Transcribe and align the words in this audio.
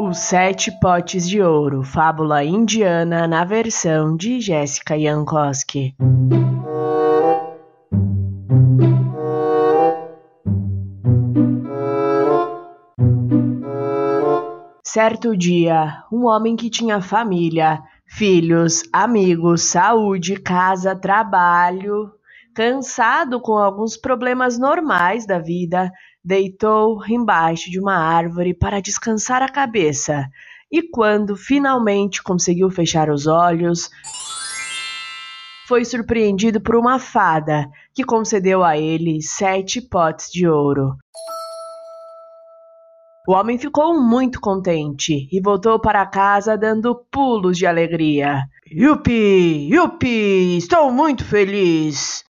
Os 0.00 0.18
Sete 0.18 0.70
Potes 0.78 1.28
de 1.28 1.42
Ouro, 1.42 1.82
fábula 1.82 2.44
indiana 2.44 3.26
na 3.26 3.44
versão 3.44 4.16
de 4.16 4.40
Jessica 4.40 4.96
Jankowski. 4.96 5.92
Certo 14.84 15.36
dia, 15.36 16.04
um 16.12 16.26
homem 16.26 16.54
que 16.54 16.70
tinha 16.70 17.00
família, 17.00 17.82
filhos, 18.06 18.84
amigos, 18.92 19.62
saúde, 19.62 20.36
casa, 20.36 20.94
trabalho, 20.94 22.12
cansado 22.54 23.40
com 23.40 23.58
alguns 23.58 23.96
problemas 23.96 24.60
normais 24.60 25.26
da 25.26 25.40
vida, 25.40 25.90
deitou 26.24 27.04
embaixo 27.06 27.70
de 27.70 27.80
uma 27.80 27.96
árvore 27.96 28.54
para 28.54 28.80
descansar 28.80 29.42
a 29.42 29.48
cabeça. 29.48 30.28
E 30.70 30.82
quando 30.82 31.36
finalmente 31.36 32.22
conseguiu 32.22 32.70
fechar 32.70 33.10
os 33.10 33.26
olhos, 33.26 33.90
foi 35.66 35.84
surpreendido 35.84 36.60
por 36.60 36.76
uma 36.76 36.98
fada 36.98 37.68
que 37.94 38.04
concedeu 38.04 38.64
a 38.64 38.76
ele 38.76 39.22
sete 39.22 39.80
potes 39.80 40.30
de 40.30 40.46
ouro. 40.48 40.96
O 43.28 43.32
homem 43.34 43.58
ficou 43.58 44.00
muito 44.00 44.40
contente 44.40 45.28
e 45.30 45.40
voltou 45.42 45.78
para 45.78 46.06
casa 46.06 46.56
dando 46.56 46.94
pulos 47.10 47.58
de 47.58 47.66
alegria. 47.66 48.40
Yupi! 48.72 49.68
Yupi! 49.70 50.56
Estou 50.56 50.90
muito 50.90 51.26
feliz! 51.26 52.24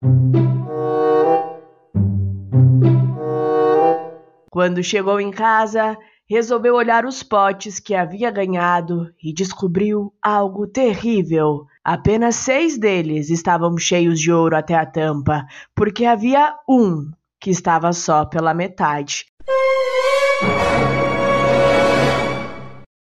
Quando 4.58 4.82
chegou 4.82 5.20
em 5.20 5.30
casa, 5.30 5.96
resolveu 6.28 6.74
olhar 6.74 7.06
os 7.06 7.22
potes 7.22 7.78
que 7.78 7.94
havia 7.94 8.28
ganhado 8.28 9.06
e 9.22 9.32
descobriu 9.32 10.12
algo 10.20 10.66
terrível. 10.66 11.64
Apenas 11.84 12.34
seis 12.34 12.76
deles 12.76 13.30
estavam 13.30 13.78
cheios 13.78 14.18
de 14.18 14.32
ouro 14.32 14.56
até 14.56 14.74
a 14.74 14.84
tampa, 14.84 15.46
porque 15.76 16.04
havia 16.04 16.56
um 16.68 17.08
que 17.40 17.50
estava 17.50 17.92
só 17.92 18.24
pela 18.24 18.52
metade. 18.52 19.26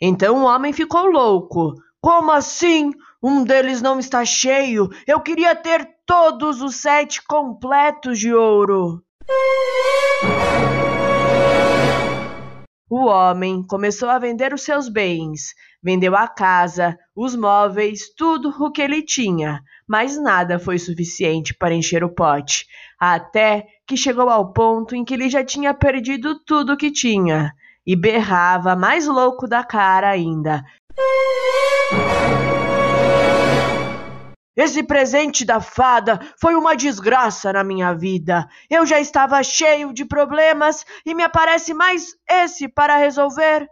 Então 0.01 0.41
o 0.41 0.47
homem 0.47 0.73
ficou 0.73 1.05
louco. 1.05 1.75
Como 2.01 2.31
assim? 2.31 2.89
Um 3.21 3.43
deles 3.43 3.79
não 3.79 3.99
está 3.99 4.25
cheio? 4.25 4.89
Eu 5.05 5.21
queria 5.21 5.53
ter 5.53 5.88
todos 6.03 6.63
os 6.63 6.77
sete 6.77 7.21
completos 7.21 8.17
de 8.17 8.33
ouro. 8.33 9.03
Homem 13.31 13.63
começou 13.63 14.09
a 14.09 14.19
vender 14.19 14.53
os 14.53 14.61
seus 14.61 14.89
bens. 14.89 15.53
Vendeu 15.81 16.16
a 16.16 16.27
casa, 16.27 16.97
os 17.16 17.35
móveis, 17.35 18.13
tudo 18.16 18.49
o 18.49 18.71
que 18.71 18.81
ele 18.81 19.02
tinha, 19.02 19.61
mas 19.88 20.21
nada 20.21 20.57
foi 20.57 20.79
suficiente 20.79 21.53
para 21.53 21.73
encher 21.73 22.03
o 22.03 22.13
pote, 22.13 22.66
até 22.99 23.66
que 23.85 23.97
chegou 23.97 24.29
ao 24.29 24.53
ponto 24.53 24.95
em 24.95 25.03
que 25.03 25.13
ele 25.13 25.29
já 25.29 25.44
tinha 25.44 25.73
perdido 25.73 26.39
tudo 26.45 26.73
o 26.73 26.77
que 26.77 26.89
tinha 26.89 27.53
e 27.85 27.95
berrava 27.95 28.75
mais 28.75 29.07
louco 29.07 29.47
da 29.47 29.63
cara 29.63 30.09
ainda. 30.09 30.63
Esse 34.55 34.83
presente 34.83 35.43
da 35.43 35.59
fada 35.59 36.19
foi 36.39 36.53
uma 36.53 36.75
desgraça 36.75 37.51
na 37.51 37.63
minha 37.63 37.93
vida. 37.93 38.47
Eu 38.69 38.85
já 38.85 38.99
estava 38.99 39.41
cheio 39.41 39.91
de 39.91 40.05
problemas 40.05 40.85
e 41.03 41.15
me 41.15 41.23
aparece 41.23 41.73
mais 41.73 42.15
esse 42.29 42.67
para 42.67 42.97
resolver. 42.97 43.67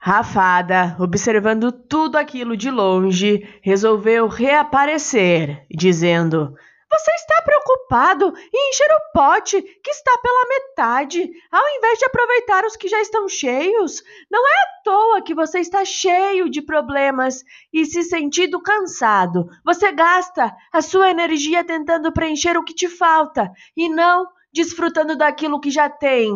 A 0.00 0.22
fada, 0.22 0.96
observando 0.98 1.70
tudo 1.70 2.16
aquilo 2.16 2.56
de 2.56 2.70
longe, 2.70 3.46
resolveu 3.60 4.26
reaparecer, 4.26 5.66
dizendo: 5.70 6.54
você 6.90 7.10
está 7.12 7.42
preocupado 7.42 8.32
em 8.52 8.70
encher 8.70 8.90
o 8.90 9.12
pote 9.12 9.60
que 9.60 9.90
está 9.90 10.16
pela 10.18 10.48
metade, 10.48 11.30
ao 11.52 11.68
invés 11.76 11.98
de 11.98 12.06
aproveitar 12.06 12.64
os 12.64 12.76
que 12.76 12.88
já 12.88 13.00
estão 13.00 13.28
cheios. 13.28 14.02
Não 14.30 14.46
é 14.46 14.52
à 14.52 14.82
toa 14.82 15.22
que 15.22 15.34
você 15.34 15.60
está 15.60 15.84
cheio 15.84 16.48
de 16.48 16.62
problemas 16.62 17.42
e 17.72 17.84
se 17.84 18.02
sentindo 18.02 18.62
cansado. 18.62 19.46
Você 19.64 19.92
gasta 19.92 20.54
a 20.72 20.80
sua 20.80 21.10
energia 21.10 21.62
tentando 21.62 22.12
preencher 22.12 22.56
o 22.56 22.64
que 22.64 22.74
te 22.74 22.88
falta 22.88 23.50
e 23.76 23.88
não 23.88 24.26
desfrutando 24.52 25.16
daquilo 25.16 25.60
que 25.60 25.70
já 25.70 25.90
tem. 25.90 26.30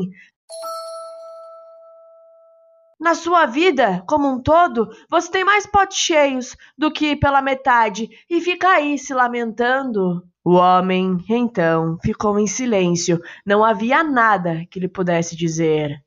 Na 3.02 3.16
sua 3.16 3.46
vida, 3.46 4.00
como 4.06 4.28
um 4.28 4.40
todo, 4.40 4.88
você 5.10 5.28
tem 5.28 5.42
mais 5.42 5.66
potes 5.66 5.98
cheios 5.98 6.56
do 6.78 6.88
que 6.88 7.16
pela 7.16 7.42
metade 7.42 8.08
e 8.30 8.40
fica 8.40 8.68
aí 8.68 8.96
se 8.96 9.12
lamentando. 9.12 10.22
O 10.44 10.52
homem, 10.52 11.18
então, 11.28 11.98
ficou 12.00 12.38
em 12.38 12.46
silêncio. 12.46 13.20
Não 13.44 13.64
havia 13.64 14.04
nada 14.04 14.64
que 14.70 14.78
lhe 14.78 14.86
pudesse 14.86 15.34
dizer. 15.34 16.00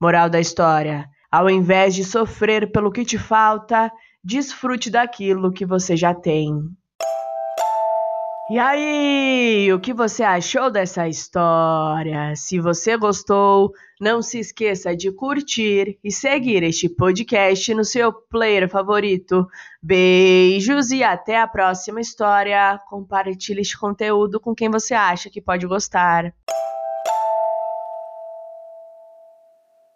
Moral 0.00 0.30
da 0.30 0.38
história: 0.38 1.08
ao 1.28 1.50
invés 1.50 1.92
de 1.92 2.04
sofrer 2.04 2.70
pelo 2.70 2.92
que 2.92 3.04
te 3.04 3.18
falta, 3.18 3.90
desfrute 4.22 4.90
daquilo 4.92 5.52
que 5.52 5.66
você 5.66 5.96
já 5.96 6.14
tem. 6.14 6.54
E 8.52 8.58
aí, 8.58 9.72
o 9.72 9.80
que 9.80 9.94
você 9.94 10.22
achou 10.22 10.70
dessa 10.70 11.08
história? 11.08 12.36
Se 12.36 12.60
você 12.60 12.98
gostou, 12.98 13.72
não 13.98 14.20
se 14.20 14.40
esqueça 14.40 14.94
de 14.94 15.10
curtir 15.10 15.98
e 16.04 16.12
seguir 16.12 16.62
este 16.62 16.86
podcast 16.86 17.72
no 17.72 17.82
seu 17.82 18.12
player 18.12 18.68
favorito. 18.68 19.48
Beijos 19.82 20.90
e 20.90 21.02
até 21.02 21.40
a 21.40 21.46
próxima 21.46 21.98
história. 21.98 22.78
Compartilhe 22.90 23.62
este 23.62 23.78
conteúdo 23.78 24.38
com 24.38 24.54
quem 24.54 24.68
você 24.68 24.92
acha 24.92 25.30
que 25.30 25.40
pode 25.40 25.66
gostar. 25.66 26.34